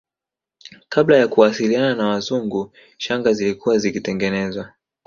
[0.89, 4.73] Kabla ya kuwasiliana na Wazungu shanga zilikuwa zikitengenezwa